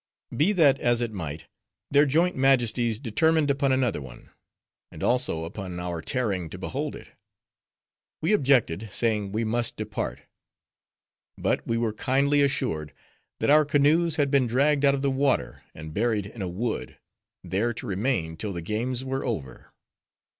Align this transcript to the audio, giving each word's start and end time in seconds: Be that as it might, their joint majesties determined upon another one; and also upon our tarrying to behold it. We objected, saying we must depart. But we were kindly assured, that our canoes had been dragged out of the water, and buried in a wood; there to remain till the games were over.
Be 0.35 0.51
that 0.53 0.79
as 0.79 0.99
it 0.99 1.13
might, 1.13 1.45
their 1.91 2.07
joint 2.07 2.35
majesties 2.35 2.97
determined 2.97 3.51
upon 3.51 3.71
another 3.71 4.01
one; 4.01 4.31
and 4.91 5.03
also 5.03 5.43
upon 5.43 5.79
our 5.79 6.01
tarrying 6.01 6.49
to 6.49 6.57
behold 6.57 6.95
it. 6.95 7.09
We 8.19 8.33
objected, 8.33 8.89
saying 8.91 9.31
we 9.31 9.43
must 9.43 9.77
depart. 9.77 10.21
But 11.37 11.67
we 11.67 11.77
were 11.77 11.93
kindly 11.93 12.41
assured, 12.41 12.93
that 13.39 13.51
our 13.51 13.63
canoes 13.63 14.15
had 14.15 14.31
been 14.31 14.47
dragged 14.47 14.83
out 14.83 14.95
of 14.95 15.03
the 15.03 15.11
water, 15.11 15.61
and 15.75 15.93
buried 15.93 16.25
in 16.25 16.41
a 16.41 16.49
wood; 16.49 16.97
there 17.43 17.71
to 17.71 17.85
remain 17.85 18.37
till 18.37 18.53
the 18.53 18.63
games 18.63 19.05
were 19.05 19.23
over. 19.23 19.71